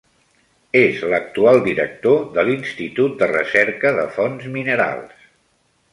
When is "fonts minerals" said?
4.19-5.33